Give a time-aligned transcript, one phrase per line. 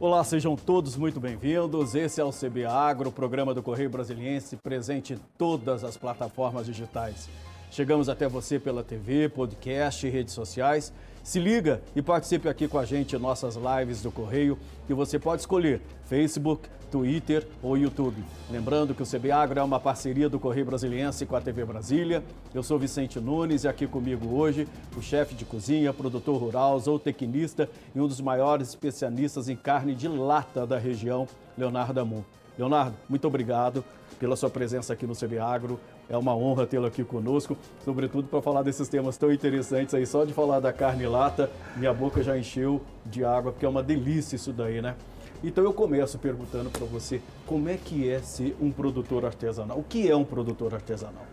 [0.00, 1.96] Olá, sejam todos muito bem-vindos.
[1.96, 7.28] Esse é o CB Agro, programa do Correio Brasiliense, presente em todas as plataformas digitais.
[7.68, 10.92] Chegamos até você pela TV, podcast e redes sociais.
[11.28, 15.18] Se liga e participe aqui com a gente em nossas lives do Correio, que você
[15.18, 18.24] pode escolher Facebook, Twitter ou YouTube.
[18.50, 22.24] Lembrando que o CB Agro é uma parceria do Correio Brasiliense com a TV Brasília.
[22.54, 27.68] Eu sou Vicente Nunes e aqui comigo hoje o chefe de cozinha, produtor rural, zootecnista
[27.94, 32.22] e um dos maiores especialistas em carne de lata da região, Leonardo Amon.
[32.56, 33.84] Leonardo, muito obrigado
[34.18, 35.78] pela sua presença aqui no CB Agro.
[36.10, 40.06] É uma honra tê-lo aqui conosco, sobretudo para falar desses temas tão interessantes aí.
[40.06, 43.82] Só de falar da carne lata, minha boca já encheu de água, porque é uma
[43.82, 44.94] delícia isso daí, né?
[45.44, 49.78] Então eu começo perguntando para você como é que é ser um produtor artesanal.
[49.78, 51.26] O que é um produtor artesanal?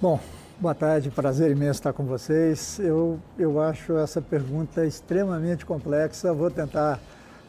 [0.00, 0.18] Bom,
[0.58, 2.78] boa tarde, prazer imenso estar com vocês.
[2.78, 6.32] Eu, eu acho essa pergunta extremamente complexa.
[6.32, 7.00] Vou tentar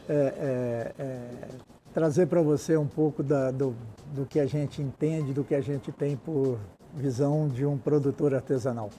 [0.08, 1.48] é, é, é,
[1.94, 3.72] trazer para você um pouco da, do,
[4.12, 6.58] do que a gente entende, do que a gente tem por
[6.92, 8.90] visão de um produtor artesanal.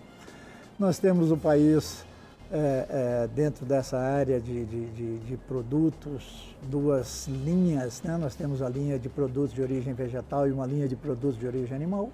[0.80, 2.06] Nós temos o país
[2.52, 8.16] é, é, dentro dessa área de, de, de, de, produtos, duas linhas, né?
[8.18, 11.46] nós temos a linha de produtos de origem vegetal e uma linha de produtos de
[11.46, 12.10] origem animal.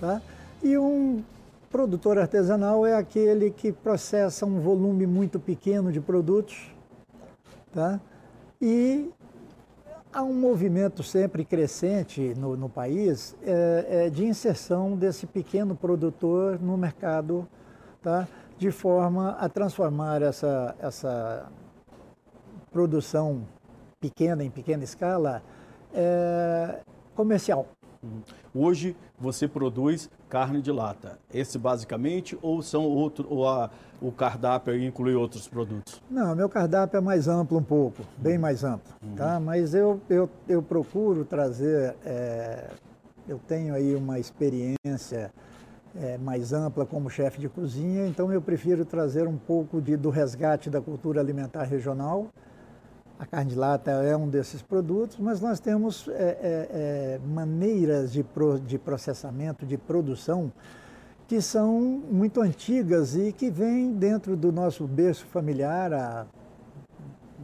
[0.00, 0.20] Tá?
[0.62, 1.22] E um
[1.70, 6.72] produtor artesanal é aquele que processa um volume muito pequeno de produtos
[7.72, 8.00] tá?
[8.60, 9.10] e
[10.16, 16.58] há um movimento sempre crescente no, no país é, é, de inserção desse pequeno produtor
[16.58, 17.46] no mercado,
[18.00, 18.26] tá?
[18.56, 21.52] de forma a transformar essa, essa
[22.72, 23.46] produção
[24.00, 25.42] pequena, em pequena escala,
[25.92, 26.80] é,
[27.14, 27.66] comercial.
[28.54, 34.76] Hoje você produz carne de lata, esse basicamente, ou são outro, ou a, o cardápio
[34.76, 36.02] inclui outros produtos?
[36.10, 39.14] Não, meu cardápio é mais amplo um pouco, bem mais amplo, uhum.
[39.14, 39.38] tá?
[39.40, 42.70] Mas eu, eu, eu procuro trazer, é,
[43.28, 45.32] eu tenho aí uma experiência
[46.00, 50.10] é, mais ampla como chefe de cozinha, então eu prefiro trazer um pouco de, do
[50.10, 52.28] resgate da cultura alimentar regional.
[53.18, 56.18] A carne de lata é um desses produtos, mas nós temos é, é,
[56.70, 60.52] é, maneiras de, pro, de processamento, de produção,
[61.26, 66.26] que são muito antigas e que vêm dentro do nosso berço familiar há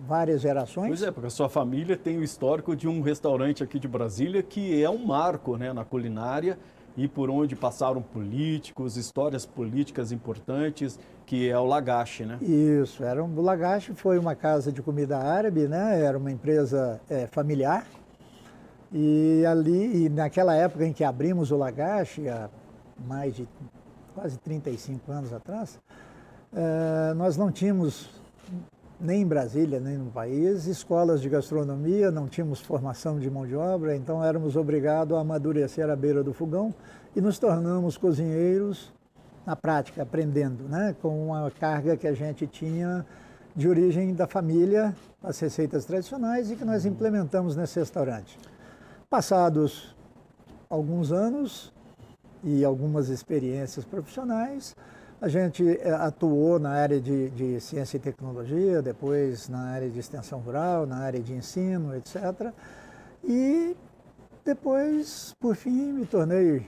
[0.06, 0.88] várias gerações.
[0.88, 4.42] Pois é, porque a sua família tem o histórico de um restaurante aqui de Brasília
[4.42, 6.58] que é um marco né, na culinária
[6.96, 12.38] e por onde passaram políticos, histórias políticas importantes, que é o Lagache, né?
[12.42, 16.00] Isso, era um, o Lagache foi uma casa de comida árabe, né?
[16.02, 17.86] Era uma empresa é, familiar.
[18.92, 22.50] E ali, e naquela época em que abrimos o Lagache, há
[23.06, 23.48] mais de
[24.14, 25.80] quase 35 anos atrás,
[26.54, 28.21] é, nós não tínhamos
[29.02, 33.56] nem em Brasília, nem no país, escolas de gastronomia, não tínhamos formação de mão de
[33.56, 36.72] obra, então éramos obrigados a amadurecer à beira do fogão
[37.14, 38.92] e nos tornamos cozinheiros
[39.44, 43.04] na prática, aprendendo, né, com a carga que a gente tinha
[43.56, 48.38] de origem da família, as receitas tradicionais e que nós implementamos nesse restaurante.
[49.10, 49.96] Passados
[50.70, 51.72] alguns anos
[52.44, 54.76] e algumas experiências profissionais,
[55.22, 59.96] a gente eh, atuou na área de, de, ciência e tecnologia, depois na área de
[59.96, 62.52] extensão rural, na área de ensino, etc.
[63.22, 63.76] E
[64.44, 66.66] depois, por fim, me tornei,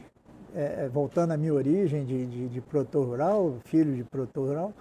[0.54, 4.72] é, voltando à minha origem de, de, de produtor rural, filho de produtor rural,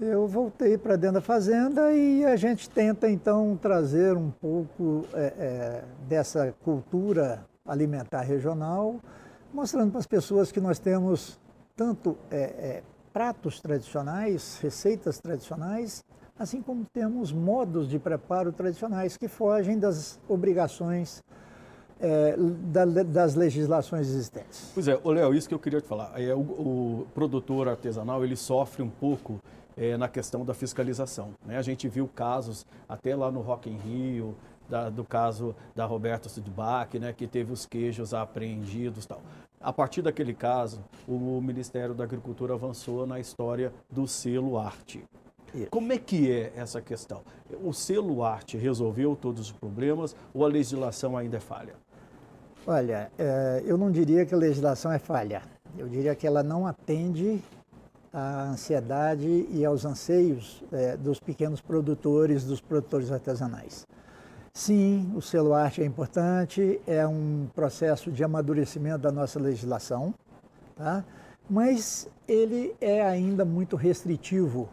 [0.00, 5.32] eu voltei para dentro da fazenda e a gente tenta então trazer um pouco é,
[5.38, 8.96] é, dessa cultura alimentar regional,
[9.54, 11.38] mostrando para as pessoas que nós temos
[11.76, 12.82] tanto é, é,
[13.12, 16.02] pratos tradicionais, receitas tradicionais,
[16.38, 21.22] assim como temos modos de preparo tradicionais que fogem das obrigações
[22.00, 24.70] é, da, das legislações existentes.
[24.74, 26.12] Pois é, Léo, isso que eu queria te falar.
[26.20, 29.40] É, o, o produtor artesanal ele sofre um pouco
[29.76, 31.30] é, na questão da fiscalização.
[31.44, 31.56] Né?
[31.56, 34.34] A gente viu casos até lá no Rock in Rio,
[34.68, 39.20] da, do caso da Roberta Sudbach, né, que teve os queijos apreendidos tal.
[39.66, 40.78] A partir daquele caso,
[41.08, 45.04] o Ministério da Agricultura avançou na história do selo arte.
[45.72, 47.22] Como é que é essa questão?
[47.64, 51.74] O selo arte resolveu todos os problemas ou a legislação ainda é falha?
[52.64, 55.42] Olha, é, eu não diria que a legislação é falha.
[55.76, 57.42] Eu diria que ela não atende
[58.12, 63.84] à ansiedade e aos anseios é, dos pequenos produtores, dos produtores artesanais.
[64.56, 70.14] Sim, o selo arte é importante, é um processo de amadurecimento da nossa legislação,
[70.74, 71.04] tá?
[71.48, 74.66] mas ele é ainda muito restritivo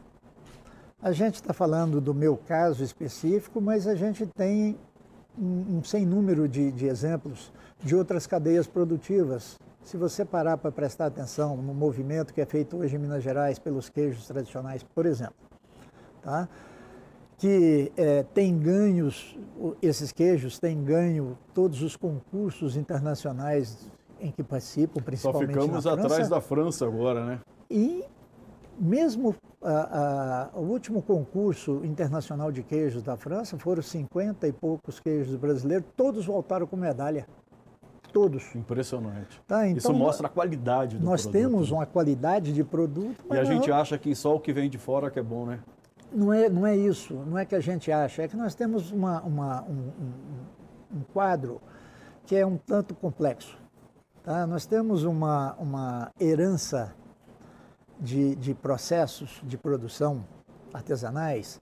[1.01, 4.79] A gente está falando do meu caso específico, mas a gente tem
[5.37, 7.51] um, um sem número de, de exemplos
[7.83, 9.59] de outras cadeias produtivas.
[9.83, 13.59] Se você parar para prestar atenção no movimento que é feito hoje em Minas Gerais
[13.59, 15.35] pelos queijos tradicionais, por exemplo,
[16.21, 16.47] tá?
[17.37, 19.37] Que é, tem ganhos,
[19.81, 23.89] esses queijos têm ganho todos os concursos internacionais
[24.19, 27.39] em que participam, principalmente Só ficamos atrás da França agora, né?
[27.69, 28.05] E
[28.79, 34.99] mesmo a, a, o último concurso internacional de queijos da França foram 50 e poucos
[34.99, 37.27] queijos brasileiros, todos voltaram com medalha.
[38.11, 38.55] Todos.
[38.55, 39.41] Impressionante.
[39.47, 41.41] Tá, então, Isso mostra a qualidade do nós produto.
[41.41, 43.25] Nós temos uma qualidade de produto.
[43.31, 45.59] E a gente acha que só o que vem de fora que é bom, né?
[46.13, 48.91] Não é, não é isso, não é que a gente acha, é que nós temos
[48.91, 51.59] uma, uma um, um, um quadro
[52.25, 53.57] que é um tanto complexo.
[54.23, 54.45] Tá?
[54.45, 56.93] Nós temos uma, uma herança
[57.99, 60.23] de, de processos de produção
[60.73, 61.59] artesanais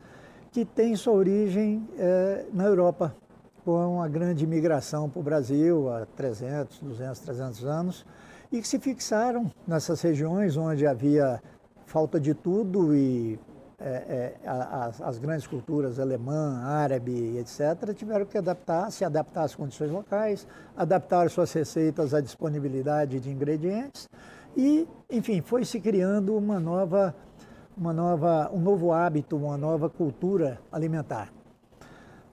[0.52, 3.16] que tem sua origem é, na Europa,
[3.64, 8.06] com a grande imigração para o Brasil há 300, 200, 300 anos,
[8.52, 11.42] e que se fixaram nessas regiões onde havia
[11.86, 13.40] falta de tudo e
[13.84, 19.56] é, é, as, as, grandes culturas alemã, árabe, etc., tiveram que adaptar, se adaptar às
[19.56, 20.48] condições locais,
[20.78, 24.08] adaptar suas receitas à disponibilidade de ingredientes
[24.56, 27.16] e, enfim, foi se criando uma nova,
[27.76, 31.34] uma nova, um novo hábito, uma nova cultura alimentar.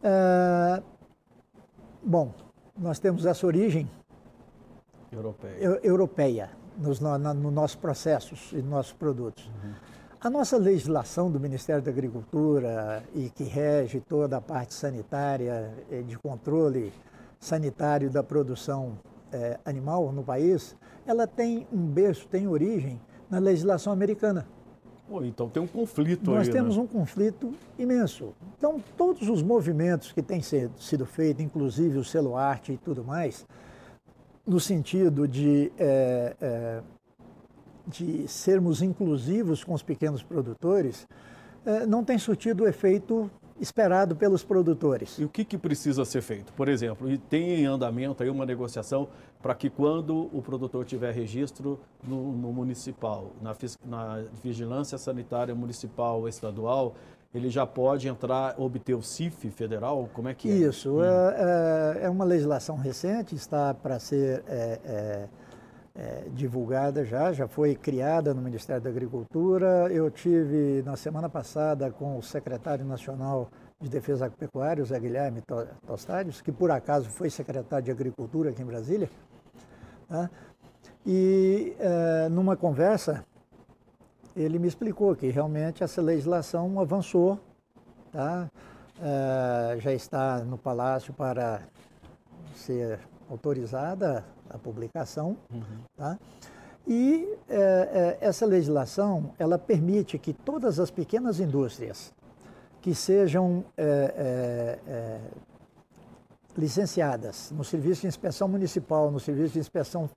[0.02, 0.82] É,
[2.02, 2.34] bom,
[2.76, 3.90] nós temos essa origem
[5.10, 9.46] europeia, europeia nos, no, no nossos processos e nossos produtos.
[9.46, 9.97] Uhum.
[10.20, 16.02] A nossa legislação do Ministério da Agricultura e que rege toda a parte sanitária, eh,
[16.02, 16.92] de controle
[17.38, 18.98] sanitário da produção
[19.30, 20.74] é, animal no país,
[21.06, 23.00] ela tem um berço, tem origem
[23.30, 24.44] na legislação americana.
[25.08, 26.82] Pô, então tem um conflito Nós aí, temos né?
[26.82, 28.34] um conflito imenso.
[28.56, 33.46] Então, todos os movimentos que têm sido feitos, inclusive o selo arte e tudo mais,
[34.44, 36.82] no sentido de é,
[37.88, 41.08] de sermos inclusivos com os pequenos produtores,
[41.64, 43.30] eh, não tem surtido o efeito
[43.60, 45.18] esperado pelos produtores.
[45.18, 46.52] E o que, que precisa ser feito?
[46.52, 49.08] Por exemplo, tem em andamento aí uma negociação
[49.42, 53.54] para que quando o produtor tiver registro no, no municipal, na,
[53.84, 56.94] na, vigilância sanitária municipal ou estadual,
[57.34, 60.08] ele já pode entrar, obter o CIF federal?
[60.12, 60.54] Como é que é?
[60.54, 61.04] Isso, hum.
[61.04, 65.28] é, é, uma legislação recente, está para ser é, é,
[65.98, 69.88] é, divulgada já, já foi criada no Ministério da Agricultura.
[69.90, 73.50] Eu tive na semana passada com o secretário nacional
[73.80, 75.42] de Defesa Agropecuária, o Zé Guilherme
[75.84, 79.10] Tostadios, que por acaso foi secretário de Agricultura aqui em Brasília.
[80.08, 80.30] Tá?
[81.04, 83.24] E é, numa conversa,
[84.36, 87.40] ele me explicou que realmente essa legislação avançou,
[88.12, 88.48] tá?
[89.00, 91.60] É, já está no Palácio para
[92.54, 95.36] ser autorizada a publicação.
[95.52, 95.62] Uhum.
[95.96, 96.18] Tá?
[96.86, 102.12] E é, é, essa legislação ela permite que todas as pequenas indústrias
[102.80, 104.78] que sejam é,
[106.56, 110.08] licenciadas no Serviço de Inspeção Municipal, no Serviço de Inspeção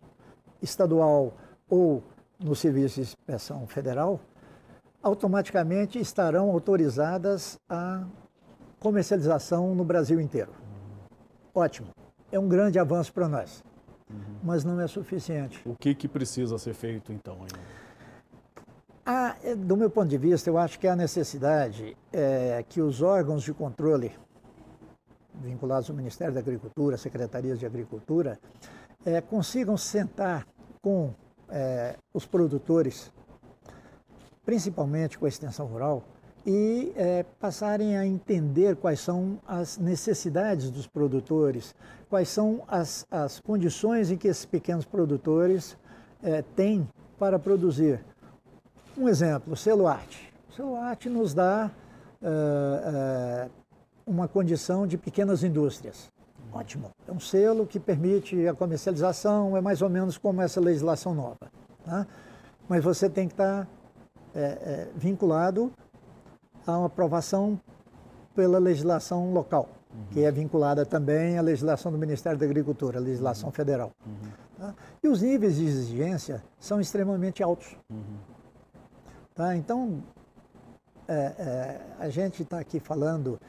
[0.62, 1.34] Estadual
[1.70, 2.02] ou
[2.40, 4.20] no Serviço de Inspeção Federal,
[5.04, 8.04] automaticamente estarão autorizadas a
[8.80, 10.52] comercialização no Brasil inteiro.
[11.54, 11.90] Ótimo,
[12.32, 13.64] é um grande avanço para nós
[14.12, 14.36] uhum.
[14.44, 15.62] mas não é suficiente.
[15.66, 17.82] O que, que precisa ser feito então ainda?
[19.06, 23.44] Ah, do meu ponto de vista, eu acho que há necessidade é, que os órgãos
[23.44, 24.12] de controle
[25.34, 28.40] vinculados ao Ministério da Agricultura, Secretarias de Agricultura,
[29.04, 30.46] é, consigam sentar
[30.82, 31.14] com
[31.50, 33.12] é, os produtores,
[34.46, 36.04] principalmente com a extensão rural,
[36.46, 41.76] e é, passarem a entender quais são as necessidades dos produtores,
[42.10, 45.78] quais são as, as condições em que esses pequenos produtores
[46.24, 46.88] é, têm
[47.20, 48.04] para produzir.
[48.98, 50.34] Um exemplo, o Celuarte.
[50.50, 51.72] O Celuarte nos dá
[52.22, 53.50] é, é,
[54.06, 56.12] uma condição de pequenas indústrias.
[56.52, 56.90] Ótimo.
[57.08, 61.52] É um selo que permite a comercialização, é mais ou menos como essa legislação nova.
[61.86, 62.06] Tá?
[62.68, 63.68] Mas você tem que estar
[64.36, 65.72] é, é, vinculado
[66.66, 67.60] a uma aprovação
[68.36, 70.06] pela legislação local, uhum.
[70.12, 73.54] que é vinculada também à legislação do Ministério da Agricultura, a legislação uhum.
[73.54, 73.92] federal.
[74.06, 74.32] Uhum.
[74.58, 74.76] Tá?
[75.04, 77.76] E os níveis de exigência são extremamente altos.
[77.90, 78.18] Uhum.
[79.34, 79.56] Tá?
[79.56, 80.04] Então,
[81.08, 83.40] é, é, a gente está aqui falando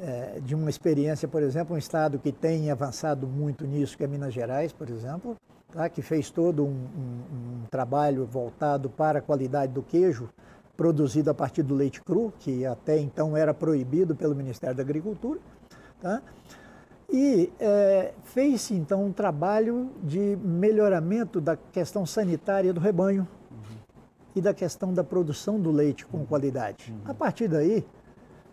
[0.00, 4.06] é, de uma experiência, por exemplo, um estado que tem avançado muito nisso, que é
[4.06, 5.36] Minas Gerais, por exemplo,
[5.72, 5.88] tá?
[5.88, 10.28] que fez todo um, um, um trabalho voltado para a qualidade do queijo,
[10.76, 15.38] produzido a partir do leite cru, que até então era proibido pelo Ministério da Agricultura.
[16.00, 16.22] Tá?
[17.10, 23.76] E é, fez-se então um trabalho de melhoramento da questão sanitária do rebanho uhum.
[24.34, 26.90] e da questão da produção do leite com qualidade.
[26.90, 27.10] Uhum.
[27.10, 27.84] A partir daí,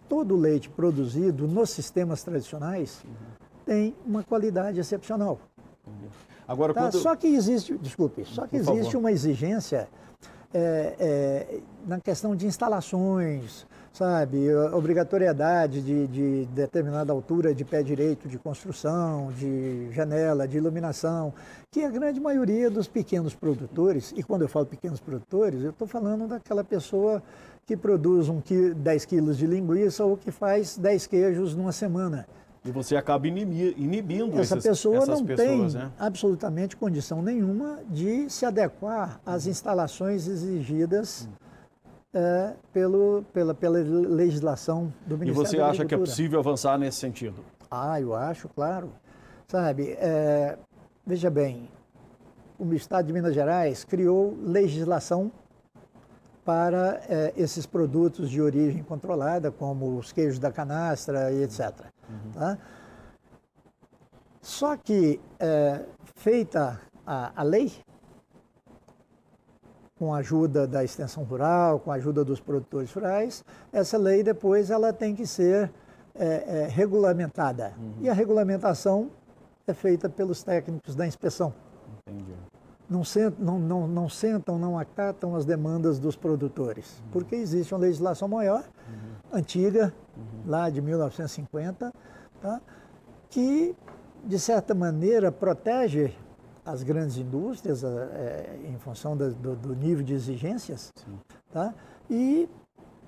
[0.10, 3.12] todo o leite produzido nos sistemas tradicionais uhum.
[3.66, 5.40] tem uma qualidade excepcional.
[6.46, 6.82] Agora, tá?
[6.82, 6.98] quando...
[6.98, 9.00] Só que existe, desculpe, só que Por existe favor.
[9.00, 9.88] uma exigência
[10.54, 18.28] é, é, na questão de instalações, sabe, obrigatoriedade de, de, determinada altura de pé direito
[18.28, 21.34] de construção, de janela, de iluminação,
[21.72, 25.88] que a grande maioria dos pequenos produtores, e quando eu falo pequenos produtores, eu estou
[25.88, 27.22] falando daquela pessoa
[27.66, 28.42] que produz um
[28.76, 32.26] 10 quilos de linguiça ou que faz 10 queijos numa semana.
[32.64, 35.92] E você acaba inibindo Essa pessoa não pessoas, tem né?
[35.98, 41.30] absolutamente condição nenhuma de se adequar às instalações exigidas
[42.14, 46.98] é, pelo, pela, pela legislação do Ministério E você acha que é possível avançar nesse
[46.98, 47.46] sentido?
[47.72, 48.92] Ah, eu acho, claro.
[49.48, 50.58] Sabe, é,
[51.06, 51.70] veja bem,
[52.58, 55.32] o Estado de Minas Gerais criou legislação
[56.44, 61.86] para é, esses produtos de origem controlada, como os queijos da canastra e etc.
[62.10, 62.32] Uhum.
[62.34, 62.58] Tá?
[64.42, 65.86] Só que, é,
[66.16, 67.72] feita a, a lei,
[70.00, 74.72] com a ajuda da extensão rural, com a ajuda dos produtores rurais, essa lei depois
[74.72, 75.70] ela tem que ser
[76.16, 77.74] é, é, regulamentada.
[77.78, 77.94] Uhum.
[78.00, 79.12] E a regulamentação
[79.68, 81.54] é feita pelos técnicos da inspeção.
[82.08, 82.34] Entendi.
[82.90, 87.12] Não sentam, não, não, não, sentam, não acatam as demandas dos produtores, uhum.
[87.12, 89.38] porque existe uma legislação maior, uhum.
[89.38, 89.94] antiga.
[90.46, 91.94] Lá de 1950,
[92.42, 92.62] tá?
[93.30, 93.76] que,
[94.24, 96.14] de certa maneira, protege
[96.66, 100.92] as grandes indústrias é, em função do, do, nível de exigências,
[101.52, 101.74] tá?
[102.10, 102.48] e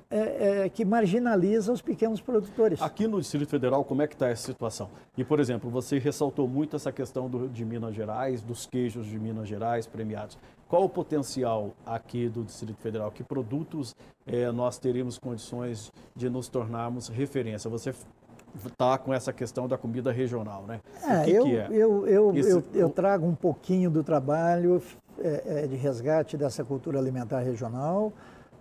[0.09, 2.81] é, é, que marginaliza os pequenos produtores.
[2.81, 4.89] Aqui no Distrito Federal, como é que está essa situação?
[5.17, 9.17] E, por exemplo, você ressaltou muito essa questão do, de Minas Gerais, dos queijos de
[9.17, 10.37] Minas Gerais premiados.
[10.71, 13.11] Qual o potencial aqui do Distrito Federal?
[13.11, 13.93] Que produtos
[14.25, 17.69] é, nós teríamos condições de nos tornarmos referência?
[17.69, 17.93] Você
[18.55, 20.79] está com essa questão da comida regional, né?
[21.03, 21.67] É, que eu, que é?
[21.71, 22.51] eu, eu, Esse...
[22.51, 24.81] eu, eu, trago um pouquinho do trabalho
[25.19, 28.13] é, é, de resgate dessa cultura alimentar regional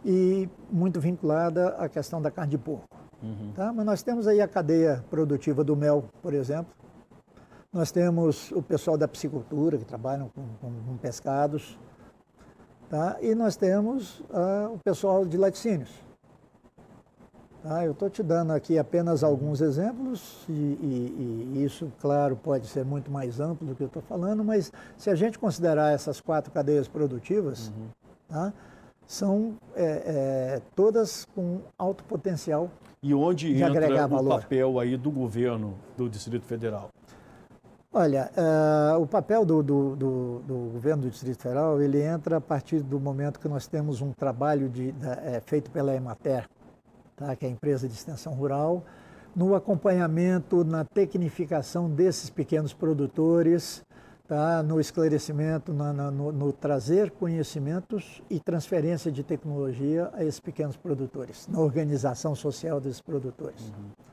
[0.05, 2.88] e muito vinculada à questão da carne de porco.
[3.23, 3.52] Uhum.
[3.55, 3.73] Tá?
[3.73, 6.75] Mas nós temos aí a cadeia produtiva do mel, por exemplo.
[7.73, 11.79] Nós temos o pessoal da piscicultura, que trabalham com, com, com pescados.
[12.90, 13.16] Tá?
[13.23, 14.20] E nós temos
[14.75, 15.90] o pessoal de laticínios.
[17.62, 17.85] Tá?
[17.85, 22.85] Eu estou te dando aqui apenas alguns exemplos, e, e, e, isso, claro, pode ser
[22.85, 26.50] muito mais amplo do que eu estou falando, mas se a gente considerar essas quatro
[26.50, 27.88] cadeias produtivas, uhum.
[28.28, 28.52] tá?
[29.06, 32.70] são é, é, todas com alto potencial
[33.02, 34.40] e onde de entra o valor.
[34.40, 36.90] papel aí do governo do Distrito Federal?
[37.92, 42.40] Olha, uh, o papel do, do, do, do, governo do Distrito Federal ele entra a
[42.40, 46.49] partir do momento que nós temos um trabalho de, da, é, feito pela Emater,
[47.16, 48.85] tá, que é a empresa de extensão rural,
[49.35, 53.82] no acompanhamento, na tecnificação desses pequenos produtores,
[54.28, 60.38] tá, no esclarecimento, na, na, no, no, trazer conhecimentos e transferência de tecnologia a esses
[60.38, 63.61] pequenos produtores, na organização social desses produtores.
[63.61, 64.10] Uhum.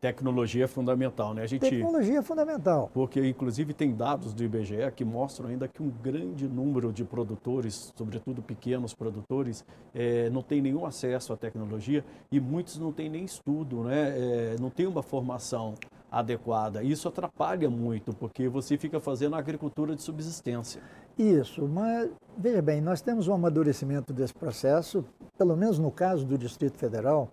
[0.00, 1.42] Tecnologia é fundamental, né?
[1.42, 2.88] A gente, Tecnologia é fundamental.
[2.94, 7.92] Porque, inclusive, tem dados do IBGE que mostram ainda que um grande número de produtores,
[7.96, 13.24] sobretudo pequenos produtores, é, não tem nenhum acesso à tecnologia e muitos não têm nem
[13.24, 14.14] estudo, né?
[14.16, 15.74] É, não tem uma formação
[16.10, 16.82] adequada.
[16.82, 20.80] Isso atrapalha muito, porque você fica fazendo agricultura de subsistência.
[21.18, 25.04] Isso, mas veja bem, nós temos um amadurecimento desse processo,
[25.36, 27.28] pelo menos no caso do Distrito Federal,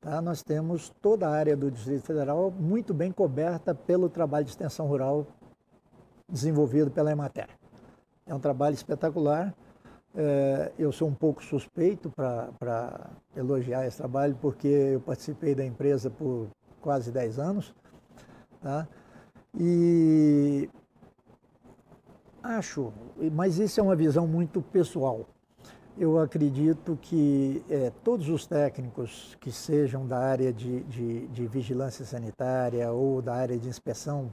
[0.00, 0.22] Tá?
[0.22, 4.86] Nós temos toda a área do Distrito Federal muito bem coberta pelo trabalho de extensão
[4.86, 5.26] rural
[6.30, 7.48] desenvolvido pela Emater.
[8.26, 9.54] É um trabalho espetacular.
[10.14, 16.10] É, eu sou um pouco suspeito para elogiar esse trabalho, porque eu participei da empresa
[16.10, 16.48] por
[16.80, 17.74] quase 10 anos.
[18.60, 18.86] Tá?
[19.58, 20.68] E
[22.42, 22.92] acho,
[23.32, 25.26] mas isso é uma visão muito pessoal
[25.98, 32.04] eu acredito que é, todos os técnicos que sejam da área de, de, de, vigilância
[32.04, 34.32] sanitária ou da área de inspeção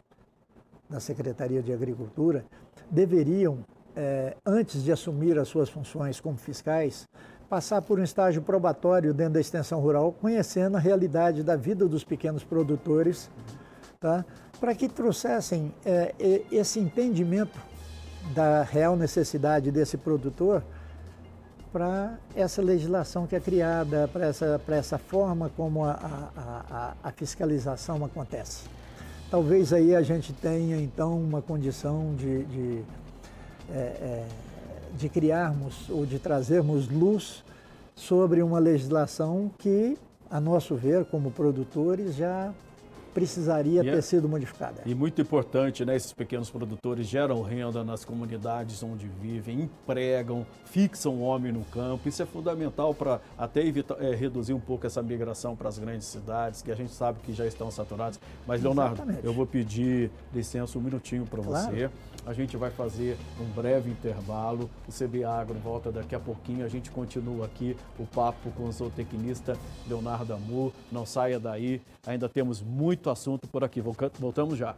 [0.87, 2.45] da Secretaria de Agricultura
[2.89, 7.07] deveriam, é, antes de assumir as suas funções como fiscais,
[7.49, 12.03] passar por um estágio probatório dentro da extensão rural, conhecendo a realidade da vida dos
[12.03, 13.29] pequenos produtores,
[13.99, 14.23] tá?
[14.59, 16.13] para que trouxessem é,
[16.51, 17.57] esse entendimento
[18.35, 20.63] da real necessidade desse produtor
[21.75, 26.31] para essa legislação que é criada, para essa, essa forma como a, a,
[26.71, 28.63] a, a, fiscalização acontece.
[29.29, 32.81] Talvez aí a gente tenha então uma condição de, de,
[33.69, 34.25] é, é,
[34.97, 37.43] de criarmos ou de trazermos luz
[37.93, 39.97] sobre uma legislação que,
[40.31, 42.53] a nosso ver, como produtores, já
[43.15, 44.81] precisaria e ter é, sido modificada.
[44.85, 45.95] E muito importante, né?
[45.95, 52.09] Esses pequenos produtores geram renda nas comunidades onde vivem, empregam, fixam o homem no campo.
[52.09, 56.07] Isso é fundamental para até evitar, é, reduzir um pouco essa migração para as grandes
[56.07, 58.19] cidades, que a gente sabe que já estão saturadas.
[58.45, 59.25] Mas, Leonardo, Exatamente.
[59.25, 61.71] eu vou pedir licença um minutinho para claro.
[61.71, 61.89] você.
[62.25, 64.69] A gente vai fazer um breve intervalo.
[64.87, 66.65] O CB Agro volta daqui a pouquinho.
[66.65, 69.55] A gente continua aqui o papo com o zootecnista
[69.87, 70.73] Leonardo Amor.
[70.91, 73.81] Não saia daí, ainda temos muito assunto por aqui.
[73.81, 74.75] Voltamos já.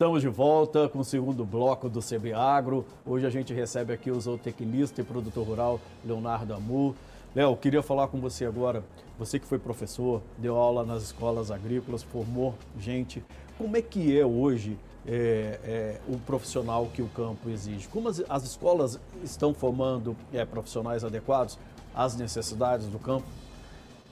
[0.00, 2.86] Estamos de volta com o segundo bloco do CB Agro.
[3.04, 6.96] Hoje a gente recebe aqui o zootecnista e produtor rural Leonardo Amu.
[7.34, 8.82] Léo, queria falar com você agora.
[9.18, 13.22] Você que foi professor, deu aula nas escolas agrícolas, formou gente.
[13.58, 17.88] Como é que é hoje é, é, o profissional que o campo exige?
[17.88, 21.58] Como as, as escolas estão formando é, profissionais adequados
[21.94, 23.26] às necessidades do campo?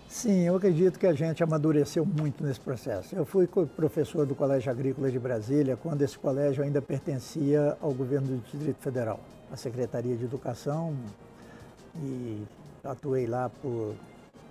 [0.08, 3.14] Sim, eu acredito que a gente amadureceu muito nesse processo.
[3.14, 8.26] Eu fui professor do Colégio Agrícola de Brasília quando esse colégio ainda pertencia ao governo
[8.28, 9.20] do Distrito Federal,
[9.52, 10.96] à Secretaria de Educação,
[11.96, 12.42] e
[12.82, 13.94] atuei lá por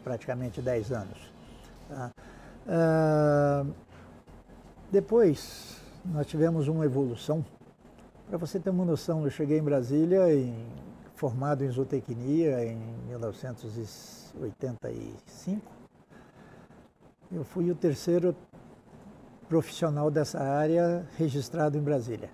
[0.03, 1.17] praticamente 10 anos.
[1.89, 2.11] Tá?
[2.67, 3.73] Uh,
[4.91, 5.76] depois,
[6.11, 7.43] nós tivemos uma evolução.
[8.27, 10.65] Para você ter uma noção, eu cheguei em Brasília em,
[11.15, 15.61] formado em zootecnia em 1985.
[17.31, 18.35] Eu fui o terceiro
[19.47, 22.29] profissional dessa área registrado em Brasília.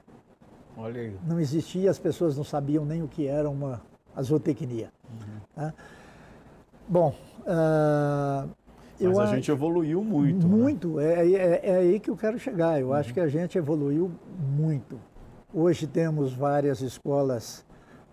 [0.76, 1.16] Olha aí.
[1.28, 3.80] Não existia, as pessoas não sabiam nem o que era uma
[4.22, 4.92] zootecnia.
[5.10, 5.40] Uhum.
[5.56, 5.74] Tá?
[6.88, 8.50] Bom, uh,
[9.08, 10.48] mas a gente evoluiu muito.
[10.48, 10.56] Né?
[10.56, 11.14] Muito, né?
[11.14, 12.80] é, é, é, aí que eu quero chegar.
[12.80, 12.94] Eu uhum.
[12.94, 14.12] acho que a gente evoluiu
[14.58, 15.00] muito.
[15.54, 17.66] Hoje temos várias escolas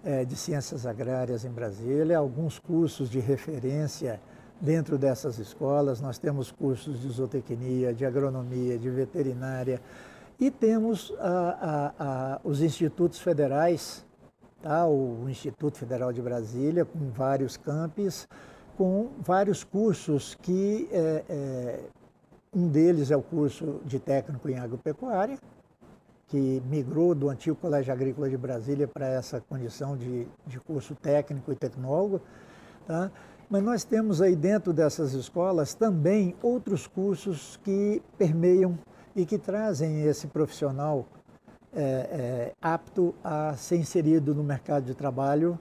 [0.05, 4.20] é, de ciências agrárias em Brasília, alguns cursos de referência
[4.61, 6.00] dentro dessas escolas.
[6.00, 9.81] Nós temos cursos de zootecnia, de agronomia, de veterinária
[10.40, 14.07] e temos a, a, a, os institutos federais,
[14.62, 14.87] tá?
[14.87, 18.26] o Instituto Federal de Brasília, com vários campos
[18.81, 21.81] com vários cursos que é, é,
[22.51, 25.38] um deles é o curso de técnico em agropecuária,
[26.29, 31.53] que migrou do antigo Colégio Agrícola de Brasília para essa condição de, de curso técnico
[31.53, 32.23] e tecnólogo.
[32.87, 33.11] Tá?
[33.51, 38.79] Mas nós temos aí dentro dessas escolas também outros cursos que permeiam
[39.14, 41.05] e que trazem esse profissional
[41.75, 45.61] é, é, apto a ser inserido no mercado de trabalho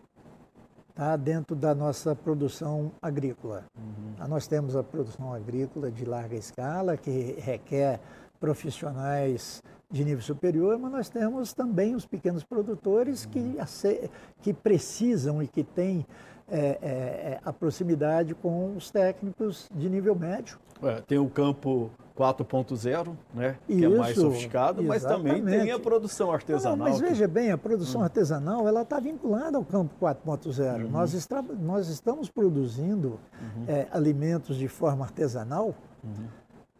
[0.99, 3.63] tá, dentro da nossa produção agrícola.
[3.77, 4.27] Uhum.
[4.27, 8.01] Nós temos a produção agrícola de larga escala, que requer
[8.37, 13.31] profissionais de nível superior, mas nós temos também os pequenos produtores uhum.
[13.31, 14.09] que,
[14.41, 16.05] que precisam e que têm
[16.51, 20.57] é, é, é, a proximidade com os técnicos de nível médio.
[20.81, 25.79] É, tem o campo 4.0, né, que Isso, é mais sofiscado, mas também tem a
[25.79, 26.77] produção artesanal.
[26.77, 28.03] Não, mas veja bem, a produção hum.
[28.03, 30.83] artesanal ela está vinculada ao campo 4.0.
[30.83, 30.89] Uhum.
[30.89, 33.65] Nós, nós estamos produzindo uhum.
[33.67, 36.27] é, alimentos de forma artesanal, uhum.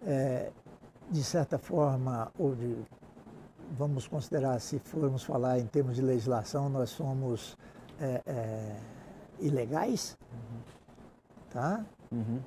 [0.05, 0.49] é,
[1.09, 2.75] de certa forma, ou de,
[3.77, 7.57] vamos considerar, se formos falar em termos de legislação, nós somos
[7.99, 8.21] é,
[9.39, 10.59] ilegais, uhum.
[11.49, 11.85] tá?
[12.11, 12.39] Uhum.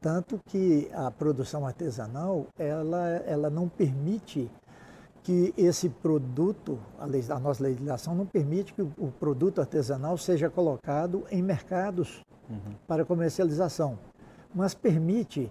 [0.00, 4.50] Tanto que a produção artesanal, ela, ela não permite
[5.22, 10.50] que esse produto, a, lei, a nossa legislação não permite que o, produto artesanal seja
[10.50, 12.74] colocado em mercados uhum.
[12.86, 13.98] para comercialização,
[14.52, 15.48] mas permite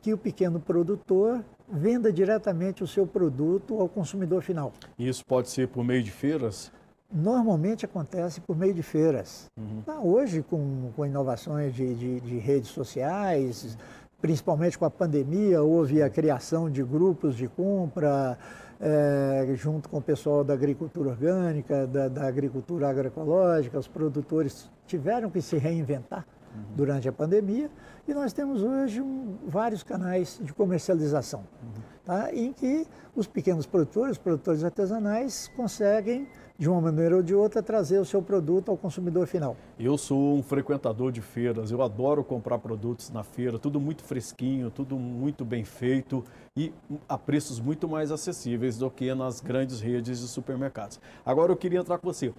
[0.00, 4.72] que o pequeno produtor venda diretamente o seu produto ao consumidor final.
[4.98, 6.70] Isso pode ser por meio de feiras?
[7.12, 9.46] Normalmente acontece por meio de feiras.
[9.56, 9.82] Uhum.
[9.86, 13.78] Ah, hoje, com, com inovações de, de, de, redes sociais,
[14.20, 18.36] principalmente com a pandemia, houve a criação de grupos de compra,
[18.80, 25.30] é, junto com o pessoal da agricultura orgânica, da, da, agricultura agroecológica, os produtores tiveram
[25.30, 26.62] que se reinventar uhum.
[26.76, 27.70] durante a pandemia
[28.06, 31.40] e nós temos hoje um, vários canais de comercialização.
[31.40, 31.82] Uhum.
[32.04, 32.32] tá?
[32.32, 37.62] em que os pequenos produtores, os produtores artesanais, conseguem, de uma maneira ou de outra,
[37.62, 39.56] trazer o seu produto ao consumidor final.
[39.78, 44.68] Eu sou um frequentador de feiras, eu adoro comprar produtos na feira, tudo muito fresquinho,
[44.68, 46.24] tudo muito bem feito
[46.56, 46.72] e
[47.08, 51.00] a preços muito mais acessíveis do que nas grandes redes de supermercados.
[51.24, 52.34] Agora eu queria entrar com você.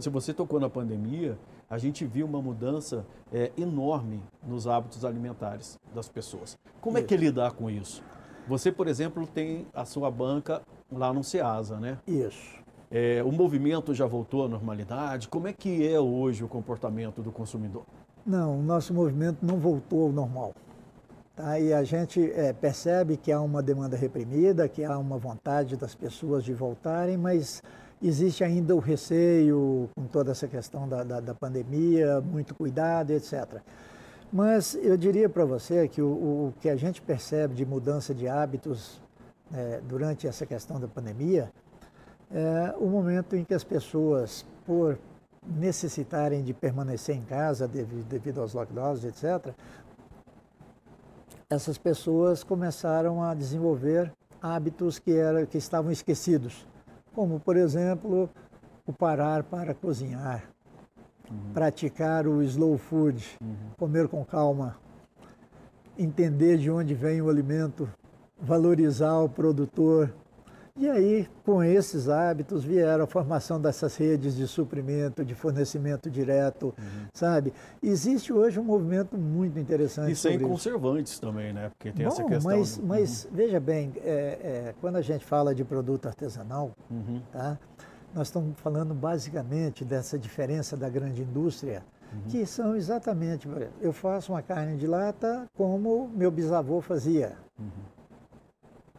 [0.00, 5.78] Se você tocou na pandemia, a gente viu uma mudança é, enorme nos hábitos alimentares
[5.94, 6.58] das pessoas.
[6.80, 8.02] Como é que é lidar com isso?
[8.48, 11.98] Você, por exemplo, tem a sua banca lá no Ceasa, né?
[12.04, 12.59] Isso.
[12.90, 15.28] É, o movimento já voltou à normalidade?
[15.28, 17.84] Como é que é hoje o comportamento do consumidor?
[18.26, 20.54] Não, o nosso movimento não voltou ao normal.
[21.36, 21.60] Tá?
[21.60, 25.94] E a gente é, percebe que há uma demanda reprimida, que há uma vontade das
[25.94, 27.62] pessoas de voltarem, mas
[28.02, 33.60] existe ainda o receio com toda essa questão da, da, da pandemia, muito cuidado, etc.
[34.32, 38.26] Mas eu diria para você que o, o, que a gente percebe de mudança de
[38.26, 39.00] hábitos
[39.54, 41.52] é, durante essa questão da pandemia
[42.30, 44.98] é o momento em que as pessoas, por
[45.44, 49.54] necessitarem de permanecer em casa devido, devido aos lockdowns, etc.,
[51.48, 56.66] essas pessoas começaram a desenvolver hábitos que, era, que estavam esquecidos,
[57.12, 58.30] como, por exemplo,
[58.86, 60.44] o parar para cozinhar,
[61.28, 61.52] uhum.
[61.52, 63.54] praticar o slow food, uhum.
[63.76, 64.76] comer com calma,
[65.98, 67.88] entender de onde vem o alimento,
[68.40, 70.14] valorizar o produtor.
[70.80, 76.74] E aí, com esses hábitos, vieram a formação dessas redes de suprimento, de fornecimento direto,
[76.78, 77.06] uhum.
[77.12, 77.52] sabe?
[77.82, 80.12] Existe hoje um movimento muito interessante.
[80.12, 81.20] E sem conservantes isso.
[81.20, 81.68] também, né?
[81.68, 82.50] Porque tem Bom, essa questão.
[82.50, 82.86] Mas, do...
[82.86, 83.30] mas uhum.
[83.34, 87.20] veja bem, é, é, quando a gente fala de produto artesanal, uhum.
[87.30, 87.58] tá?
[88.14, 92.22] nós estamos falando basicamente dessa diferença da grande indústria, uhum.
[92.30, 93.46] que são exatamente,
[93.82, 97.36] eu faço uma carne de lata como meu bisavô fazia.
[97.58, 97.68] Uhum.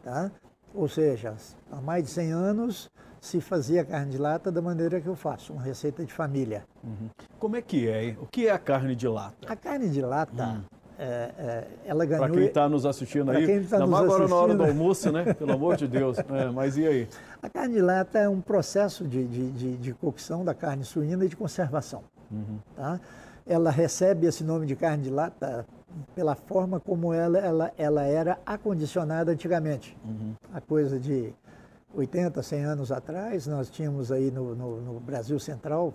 [0.02, 0.30] Tá?
[0.74, 1.34] Ou seja,
[1.70, 5.52] há mais de 100 anos se fazia carne de lata da maneira que eu faço,
[5.52, 6.64] uma receita de família.
[6.82, 7.08] Uhum.
[7.38, 8.16] Como é que é?
[8.20, 9.46] O que é a carne de lata?
[9.46, 10.62] A carne de lata, hum.
[10.98, 12.26] é, é, ela ganhou...
[12.26, 14.28] Para quem está nos assistindo aí, quem tá nos agora assistindo...
[14.28, 15.34] na hora do almoço, né?
[15.34, 16.16] Pelo amor de Deus.
[16.30, 17.08] É, mas e aí?
[17.40, 21.24] A carne de lata é um processo de, de, de, de cocção da carne suína
[21.24, 22.02] e de conservação.
[22.28, 22.58] Uhum.
[22.74, 23.00] Tá?
[23.46, 25.64] Ela recebe esse nome de carne de lata
[26.14, 29.96] pela forma como ela, ela, ela era acondicionada antigamente.
[30.04, 30.34] Uhum.
[30.52, 31.34] A coisa de
[31.94, 35.94] 80, 100 anos atrás, nós tínhamos aí no, no, no Brasil Central,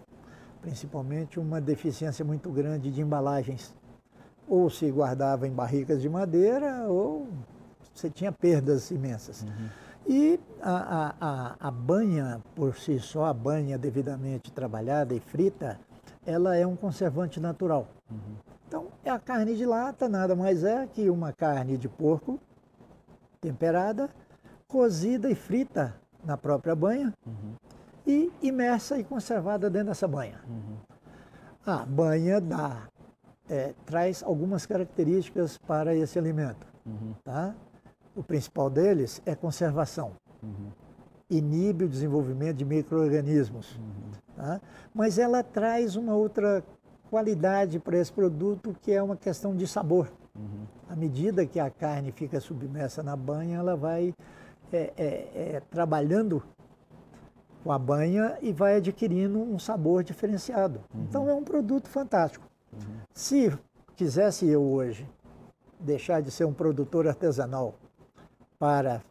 [0.62, 3.76] principalmente, uma deficiência muito grande de embalagens.
[4.48, 7.28] Ou se guardava em barricas de madeira, ou
[7.94, 9.44] você tinha perdas imensas.
[9.44, 9.68] Uhum.
[10.08, 15.78] E a, a, a, banha, por si só, a banha devidamente trabalhada e frita,
[16.26, 17.88] ela é um conservante natural.
[18.10, 18.36] Uhum.
[18.68, 22.38] Então, é a carne de lata nada mais é que uma carne de porco
[23.40, 24.10] temperada,
[24.68, 27.54] cozida e frita na própria banha uhum.
[28.06, 30.42] e imersa e conservada dentro dessa banha.
[30.48, 30.78] Uhum.
[31.66, 32.90] A banha dá,
[33.50, 36.68] é, traz algumas características para esse alimento.
[36.86, 37.14] Uhum.
[37.24, 37.56] Tá?
[38.16, 40.12] O principal deles é conservação.
[40.44, 40.72] Uhum.
[41.30, 43.78] Inibe o desenvolvimento de micro-organismos.
[43.78, 44.12] Uhum.
[44.36, 44.62] Tá?
[44.94, 46.64] Mas ela traz uma outra
[47.10, 50.12] qualidade para esse produto que é uma questão de sabor.
[50.36, 50.66] Uhum.
[50.90, 54.14] À medida que a carne fica submersa na banha, ela vai
[54.72, 56.44] é, é, é, trabalhando
[57.64, 60.80] com a banha e vai adquirindo um sabor diferenciado.
[60.94, 61.04] Uhum.
[61.04, 62.48] Então é um produto fantástico.
[62.72, 62.98] Uhum.
[63.14, 63.58] Se
[63.96, 65.10] quisesse eu hoje
[65.80, 67.76] deixar de ser um produtor artesanal
[68.60, 69.02] para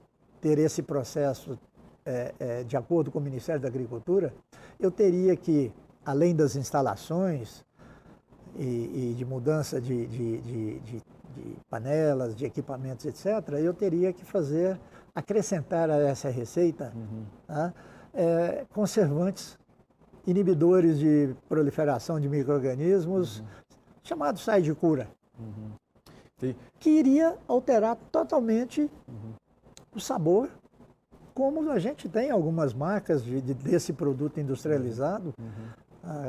[0.40, 1.58] ter esse processo
[2.04, 4.32] é, é, de acordo com o Ministério da Agricultura,
[4.78, 5.72] eu teria que,
[6.04, 7.64] além das instalações
[8.54, 11.02] e, e de mudança de, de, de, de,
[11.68, 14.80] panelas, de equipamentos, etc., eu teria que fazer,
[15.14, 17.24] acrescentar a essa receita uhum.
[17.46, 17.74] tá,
[18.14, 19.58] é, conservantes,
[20.26, 23.46] inibidores de proliferação de micro-organismos, uhum.
[24.02, 25.08] chamados sais de cura.
[25.38, 25.72] Uhum
[26.78, 29.32] que iria alterar totalmente uhum.
[29.94, 30.50] o sabor,
[31.34, 35.34] como a gente tem algumas marcas de, de desse produto industrializado.
[35.38, 35.68] Uhum.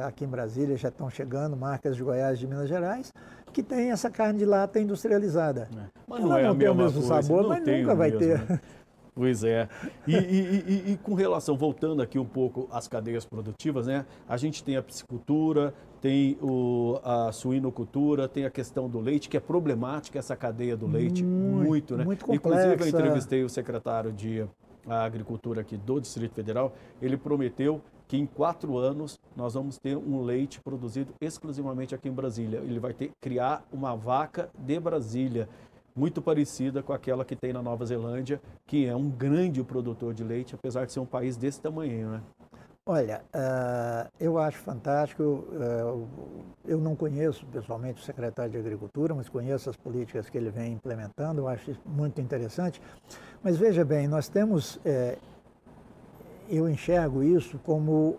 [0.05, 3.13] Aqui em Brasília já estão chegando marcas de Goiás de Minas Gerais
[3.53, 5.67] que tem essa carne de lata industrializada.
[5.75, 5.85] É.
[6.07, 8.19] Mas não é não tem o mesmo coisa, sabor, mas nunca vai mesmo.
[8.19, 8.49] ter.
[8.49, 8.59] Né?
[9.15, 9.67] Pois é.
[10.05, 14.05] E, e, e, e, com relação, voltando aqui um pouco às cadeias produtivas, né?
[14.29, 19.35] A gente tem a piscicultura, tem o, a suinocultura, tem a questão do leite, que
[19.35, 22.05] é problemática essa cadeia do leite, muito, muito né?
[22.05, 22.73] Muito complexa.
[22.75, 24.45] Inclusive, eu entrevistei o secretário de
[24.87, 30.21] Agricultura aqui do Distrito Federal, ele prometeu que em quatro anos nós vamos ter um
[30.21, 32.59] leite produzido exclusivamente aqui em Brasília.
[32.59, 35.49] Ele vai ter criar uma vaca de Brasília
[35.95, 40.23] muito parecida com aquela que tem na Nova Zelândia, que é um grande produtor de
[40.23, 42.21] leite, apesar de ser um país desse tamanho, né?
[42.89, 45.21] Olha, uh, eu acho fantástico.
[45.23, 46.07] Uh,
[46.65, 50.71] eu não conheço pessoalmente o secretário de Agricultura, mas conheço as políticas que ele vem
[50.71, 51.41] implementando.
[51.41, 52.81] Eu acho muito interessante.
[53.43, 54.79] Mas veja bem, nós temos.
[54.85, 55.17] Eh,
[56.49, 58.17] eu enxergo isso como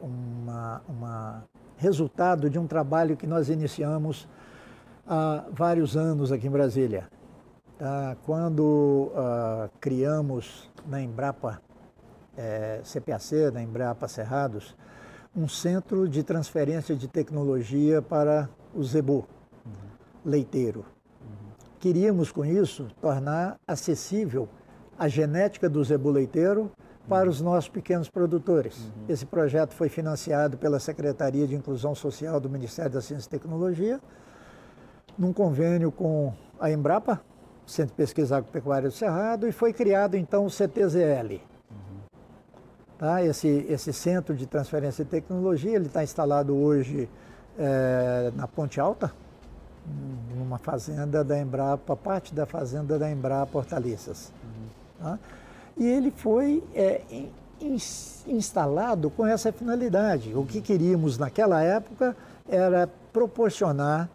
[0.00, 1.44] uma, uma
[1.76, 4.28] resultado de um trabalho que nós iniciamos
[5.06, 7.08] há vários anos aqui em Brasília.
[7.78, 8.16] Tá?
[8.24, 11.60] Quando uh, criamos na Embrapa
[12.36, 14.76] é, CPAC, da Embrapa Cerrados,
[15.34, 19.26] um centro de transferência de tecnologia para o zebu,
[19.66, 19.72] uhum.
[20.24, 20.84] leiteiro.
[21.20, 21.50] Uhum.
[21.80, 24.48] Queríamos, com isso, tornar acessível
[24.98, 26.70] a genética do zebu leiteiro
[27.08, 28.78] para os nossos pequenos produtores.
[28.78, 29.04] Uhum.
[29.08, 34.00] Esse projeto foi financiado pela Secretaria de Inclusão Social do Ministério da Ciência e Tecnologia,
[35.18, 37.20] num convênio com a Embrapa,
[37.66, 41.40] Centro de Pesquisa Agropecuária do Cerrado, e foi criado então o CTZL,
[43.02, 43.20] Tá?
[43.20, 47.10] Esse, esse centro de transferência de tecnologia ele está instalado hoje
[47.58, 49.10] é, na Ponte Alta,
[50.36, 54.32] numa fazenda da Embrapa, parte da fazenda da Embrapa Hortaliças.
[54.44, 54.68] Uhum.
[55.04, 55.18] Tá?
[55.76, 57.00] E ele foi é,
[57.60, 57.76] in,
[58.26, 60.34] instalado com essa finalidade.
[60.34, 62.16] O que queríamos naquela época
[62.48, 64.08] era proporcionar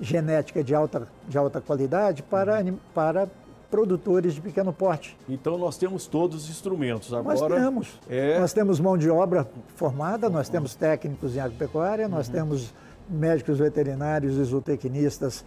[0.00, 2.76] genética de alta, de alta qualidade para, uhum.
[2.94, 3.28] para
[3.70, 5.16] produtores de pequeno porte.
[5.28, 7.38] Então nós temos todos os instrumentos agora.
[7.38, 8.00] Nós temos.
[8.08, 8.38] É...
[8.38, 12.34] Nós temos mão de obra formada, nós temos técnicos em agropecuária, nós uhum.
[12.34, 12.74] temos
[13.08, 15.44] médicos veterinários e zootecnistas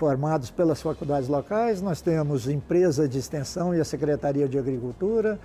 [0.00, 5.38] formados pelas faculdades locais, nós temos empresa de extensão e a Secretaria de Agricultura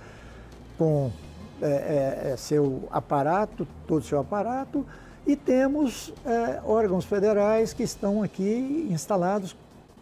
[0.78, 1.12] com
[1.60, 4.86] é, é, é seu aparato, todo o seu aparato,
[5.26, 9.54] e temos é, órgãos federais que estão aqui instalados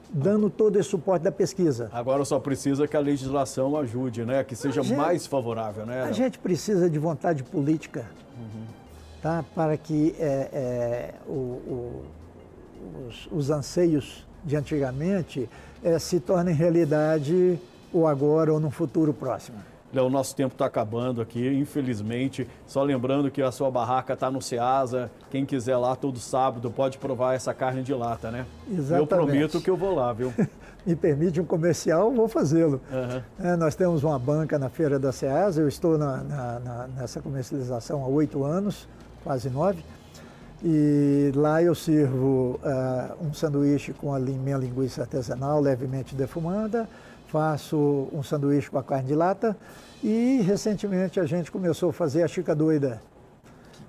[0.09, 1.91] dando todo esse suporte da pesquisa.
[1.93, 4.45] Agora só precisa que a legislação ajude, né?
[4.45, 6.05] Que seja gente, mais favorável, né?
[6.05, 8.07] A gente precisa de vontade política,
[8.39, 8.67] uhum.
[9.21, 9.45] tá?
[9.53, 12.05] Para que é, é, o, o,
[13.09, 15.49] os, os, anseios de antigamente
[15.83, 17.59] é, se tornem realidade
[17.93, 19.59] ou agora ou no futuro próximo.
[19.95, 22.49] Léo, o nosso tempo está acabando aqui, infelizmente.
[22.67, 25.09] Só lembrando que a sua barraca está no Ceasa.
[25.31, 28.45] Quem quiser lá todo sábado pode provar essa carne de lata, né?
[28.69, 29.01] Exatamente.
[29.01, 30.35] Eu prometo que eu vou lá, viu?
[30.85, 32.81] Me permite um comercial, vou fazê-lo.
[32.93, 33.23] Uhum.
[33.47, 35.63] É, nós temos uma banca na Feira da Ceasa.
[35.63, 38.89] Eu estou na, na, na, nessa comercialização há oito anos,
[39.23, 39.83] quase nove.
[40.67, 46.89] E lá eu sirvo uh, um sanduíche com a minha linguiça artesanal levemente defumada,
[47.27, 49.55] faço um sanduíche com a carne de lata
[50.03, 53.03] e recentemente a gente começou a fazer a chica doida.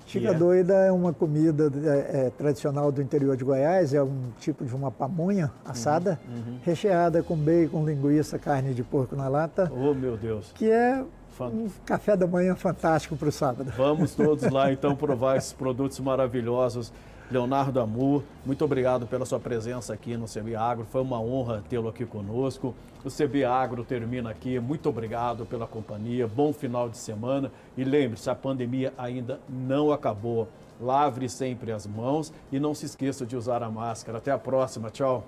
[0.05, 0.35] Chica yeah.
[0.35, 0.39] É?
[0.39, 4.75] doida é uma comida é, é, tradicional do interior de Goiás, é um tipo de
[4.75, 6.59] uma pamonha assada, uhum, uhum.
[6.61, 9.71] recheada com bacon, linguiça, carne de porco na lata.
[9.73, 10.51] Oh, meu Deus!
[10.53, 11.01] Que é
[11.43, 13.71] um café da manhã fantástico para o sábado.
[13.75, 16.91] Vamos todos lá então provar esses produtos maravilhosos.
[17.29, 20.85] Leonardo Amur, muito obrigado pela sua presença aqui no CB Agro.
[20.91, 22.75] Foi uma honra tê-lo aqui conosco.
[23.03, 24.59] O CB Agro termina aqui.
[24.59, 26.27] Muito obrigado pela companhia.
[26.27, 27.51] Bom final de semana.
[27.75, 30.47] E lembre-se, a pandemia ainda não acabou.
[30.79, 34.19] Lave sempre as mãos e não se esqueça de usar a máscara.
[34.19, 34.91] Até a próxima.
[34.91, 35.23] Tchau.